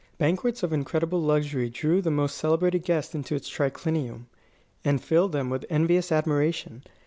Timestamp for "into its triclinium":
3.13-4.25